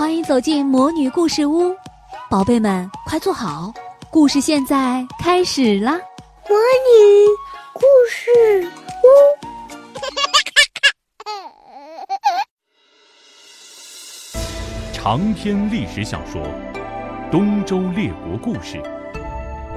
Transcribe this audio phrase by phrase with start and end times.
[0.00, 1.76] 欢迎走进魔女故事屋，
[2.30, 3.70] 宝贝们快坐好，
[4.10, 5.92] 故事现在开始啦！
[6.48, 7.28] 魔女
[7.74, 8.66] 故事
[9.04, 9.06] 屋，
[14.94, 16.40] 长篇历史小说
[17.30, 18.78] 《东周列国故事》，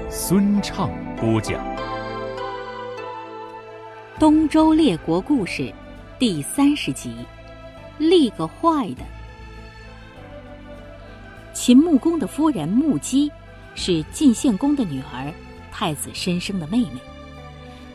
[0.09, 1.59] 孙畅播讲。
[4.17, 5.63] 《东周列国故事》
[6.17, 7.13] 第三十集，
[7.97, 9.03] 立个坏的。
[11.53, 13.31] 秦穆公的夫人穆姬
[13.75, 15.31] 是晋献公的女儿，
[15.71, 16.99] 太子申生的妹妹。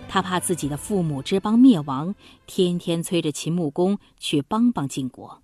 [0.08, 2.14] 他怕自己的父母之邦灭亡，
[2.46, 5.42] 天天催着秦穆公去帮帮晋国。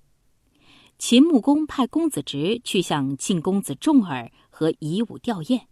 [0.96, 5.62] 秦穆公派公子直去向晋公子重耳和夷吾吊唁。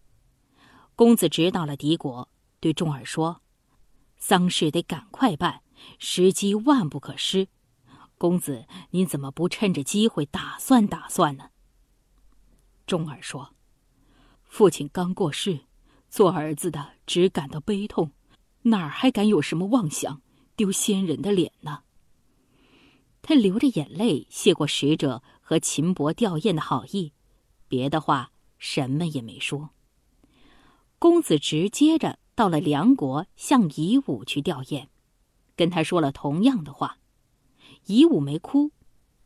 [0.96, 3.40] 公子直到了敌国，对重耳说
[4.18, 5.60] ：“丧事得赶快办，
[5.98, 7.46] 时机万不可失。
[8.18, 11.44] 公子，您怎么不趁着机会打算打算呢？”
[12.86, 13.54] 钟儿说
[14.44, 15.60] ：“父亲刚过世，
[16.08, 18.12] 做儿子的只感到悲痛，
[18.62, 20.20] 哪儿还敢有什么妄想，
[20.56, 21.84] 丢先人的脸呢？”
[23.22, 27.12] 他流着眼泪谢过使者和秦伯吊唁的好意，
[27.68, 29.70] 别的话什么也没说。
[30.98, 34.88] 公子直接着到了梁国，向夷吾去吊唁，
[35.54, 36.98] 跟他说了同样的话。
[37.86, 38.72] 夷吾没哭，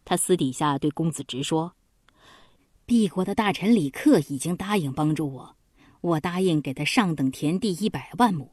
[0.05, 1.75] 他私底下对公子直说。
[2.87, 5.57] 敝国的大臣李克已经答应帮助我，
[6.01, 8.53] 我答应给他上等田地一百万亩；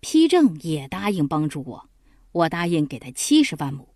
[0.00, 1.90] 丕正也答应帮助我，
[2.32, 3.86] 我答应给他七十万亩。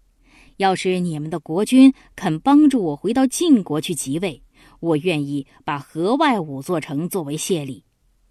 [0.58, 4.42] 要是你们的国君肯帮助我回到晋国去即位，
[4.80, 7.82] 我愿意把河外五座城作为谢礼。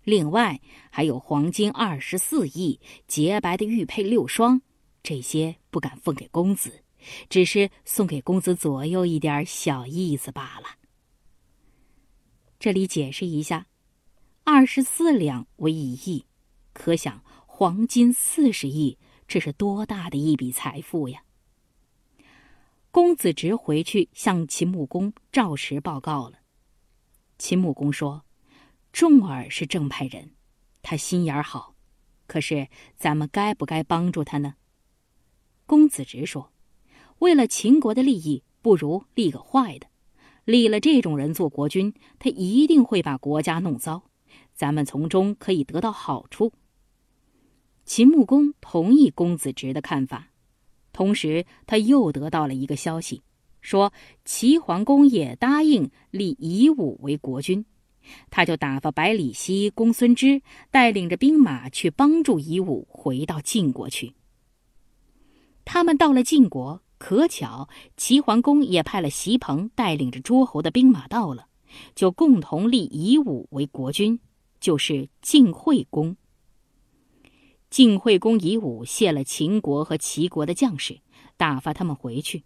[0.03, 0.61] 另外
[0.91, 4.61] 还有黄金二十四亿、洁白的玉佩六双，
[5.01, 6.83] 这些不敢奉给公子，
[7.27, 10.77] 只是送给公子左右一点小意思罢了。
[12.59, 13.67] 这里解释一下，
[14.43, 16.25] 二十四两为一亿，
[16.73, 18.97] 可想黄金四十亿，
[19.29, 21.23] 这是多大的一笔财富呀！
[22.91, 26.39] 公子直回去向秦穆公照实报告了。
[27.37, 28.25] 秦穆公说
[28.91, 30.31] ：“重耳是正派人，
[30.81, 31.75] 他心眼好，
[32.27, 34.55] 可是咱们该不该帮助他呢？”
[35.65, 36.51] 公子直说
[37.19, 39.87] ：“为了秦国的利益，不如立个坏的。”
[40.49, 44.01] 立了这种人做国君，他一定会把国家弄糟，
[44.55, 46.51] 咱们从中可以得到好处。
[47.85, 50.29] 秦穆公同意公子直的看法，
[50.91, 53.21] 同时他又得到了一个消息，
[53.61, 53.93] 说
[54.25, 57.63] 齐桓公也答应立夷吾为国君，
[58.31, 64.15] 他就打发百里奚、公孙支带领着兵马去帮助夷吾回到晋国去。
[65.63, 66.81] 他们到了晋国。
[66.99, 67.67] 可巧，
[67.97, 71.47] 齐桓公也派了席鹏带领着诸侯的兵马到了，
[71.95, 74.19] 就共同立夷吾为国君，
[74.59, 76.15] 就是晋惠公。
[77.69, 80.99] 晋惠公夷吾谢了秦国和齐国的将士，
[81.37, 82.43] 打发他们回去。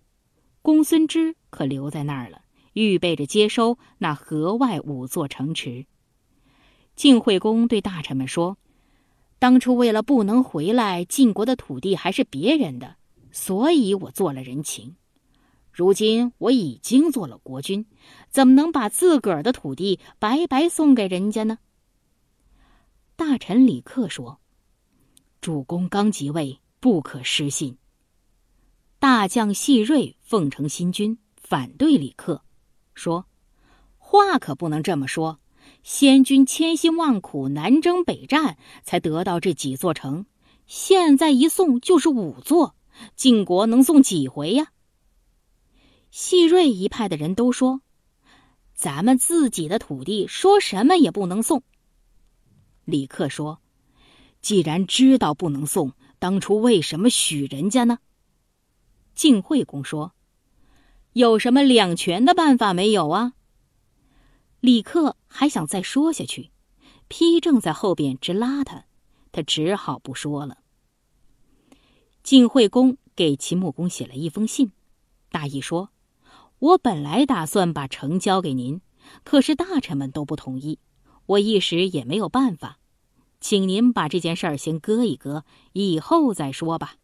[0.61, 2.43] 公孙支可留在那儿了，
[2.73, 5.85] 预备着接收那河外五座城池。
[6.95, 8.57] 晋惠公对大臣们说
[9.39, 12.97] ：“当初为了不能回来，晋国的土地还是别人的。”
[13.33, 14.95] 所以我做了人情，
[15.71, 17.87] 如今我已经做了国君，
[18.29, 21.57] 怎么能把自个儿的土地白白送给人家呢？
[23.15, 24.39] 大臣李克说
[25.41, 27.77] ：“主公刚即位，不可失信。”
[28.99, 32.43] 大将细锐奉承新君，反对李克，
[32.93, 33.25] 说
[33.97, 35.39] ：“话可不能这么说。
[35.81, 40.27] 先君千辛万苦南征北战，才得到这几座城，
[40.67, 42.75] 现在一送就是五座。”
[43.15, 44.71] 晋国能送几回呀？
[46.11, 47.81] 细锐一派的人都说
[48.75, 51.63] ：“咱们自己的土地，说什么也不能送。”
[52.85, 53.61] 李克说
[54.41, 57.99] ：“既然知道不能送，当初为什么许人家呢？”
[59.15, 60.13] 晋惠公说
[61.13, 63.33] ：“有什么两全的办法没有啊？”
[64.59, 66.51] 李克还想再说下去，
[67.09, 68.85] 丕正在后边直拉他，
[69.31, 70.62] 他只好不说了。
[72.23, 74.71] 晋惠公给秦穆公写了一封信，
[75.29, 75.89] 大意说
[76.57, 78.79] ：“我本来打算把城交给您，
[79.25, 80.79] 可是大臣们都不同意，
[81.25, 82.79] 我一时也没有办法，
[83.41, 85.43] 请您把这件事儿先搁一搁，
[85.73, 86.95] 以后再说吧。”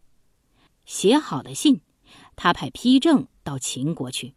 [0.88, 1.82] 写好的信，
[2.38, 4.36] 他派丕正到秦国去。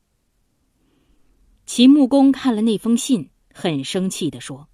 [1.64, 4.66] 秦穆公看了那封信，很生气的说：“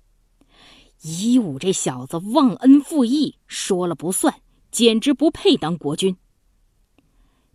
[1.05, 6.17] 夷吾这小子忘恩负义，说了不算。”简直不配当国君。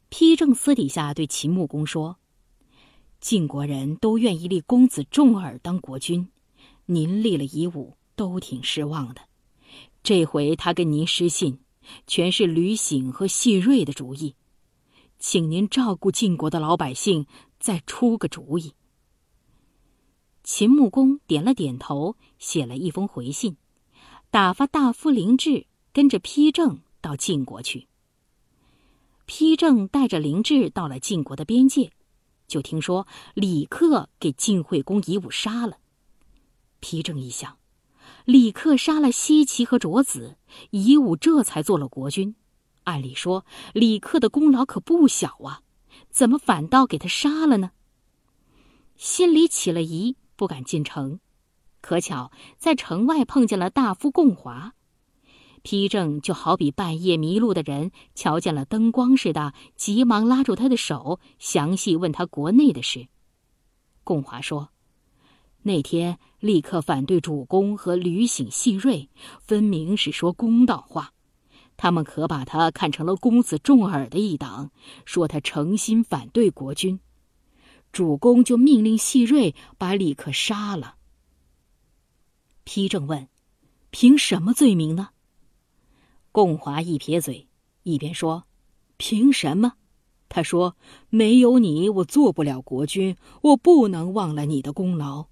[0.09, 2.17] 丕正私底下对秦穆公说
[3.19, 6.27] ：“晋国人都愿意立公子重耳当国君，
[6.85, 9.21] 您立了夷吾，都挺失望的。
[10.03, 11.59] 这回他跟您失信，
[12.05, 14.35] 全是吕醒和细瑞的主意，
[15.17, 17.25] 请您照顾晋国的老百姓，
[17.59, 18.73] 再出个主意。
[20.43, 23.55] 秦穆公点了点头，写了一封回信，
[24.29, 27.87] 打发大夫林志跟着丕正到晋国去。
[29.27, 31.91] 丕正带着林志到了晋国的边界，
[32.47, 33.05] 就听说
[33.35, 35.77] 李克给晋惠公夷吾杀了。
[36.81, 37.57] 丕正一想，
[38.25, 40.37] 李克杀了西岐和卓子，
[40.71, 42.35] 夷吾这才做了国君。
[42.85, 45.61] 按理说，李克的功劳可不小啊，
[46.09, 47.71] 怎么反倒给他杀了呢？
[48.97, 51.19] 心里起了疑，不敢进城。
[51.81, 54.73] 可巧在城外碰见了大夫共华。
[55.63, 63.07] 批正就好比半夜迷路的人瞧见了灯光似的，急忙拉住他的手，详细问他国内的事。
[64.03, 64.69] 贡华说
[65.63, 71.13] ：“那天立刻反对主公和吕醒、细锐，分明是说公道话。
[71.77, 74.69] 他们可把他看成了公子重耳的一党，
[75.05, 76.99] 说他诚心反对国君。
[77.93, 80.95] 主公就命令细锐把李克杀了。”
[82.65, 83.29] 批正问
[83.91, 85.07] ：“凭什么罪名呢？”
[86.33, 87.47] 共华一撇嘴，
[87.83, 88.45] 一边说
[88.97, 89.73] ：“凭什么？”
[90.29, 90.75] 他说
[91.11, 95.27] ：“没有你，我做不了国君，我不能忘了你的功劳。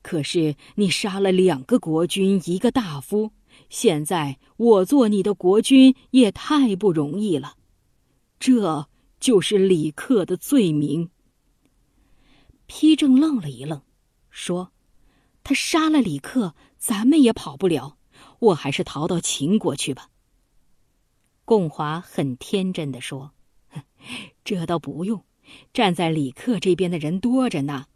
[0.00, 3.32] 可是你杀了两个国君，一个大夫，
[3.68, 7.56] 现在我做你的国君也太不容易了。
[8.38, 8.86] 这
[9.18, 11.10] 就是李克的罪名。”
[12.68, 13.82] 丕正愣了一愣，
[14.30, 14.70] 说
[15.42, 17.96] ：“他杀了李克，咱们也跑不了，
[18.38, 20.10] 我还是逃到秦国去吧。”
[21.44, 23.32] 共华很天真的说
[24.44, 25.24] ：“这倒不用，
[25.72, 27.86] 站在李克这边的人多着呢。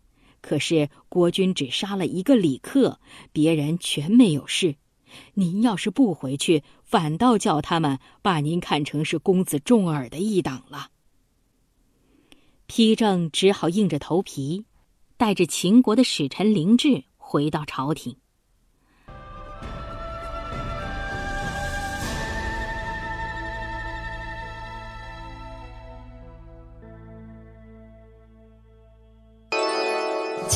[0.41, 3.01] 可是国君只杀了一个李克，
[3.33, 4.77] 别人全没有事。
[5.35, 10.91] 您要是不回去，反倒叫他们把您看成是公子重耳的一党了。”
[12.69, 14.67] 丕正只好硬着头皮，
[15.17, 18.17] 带着秦国的使臣林志回到朝廷。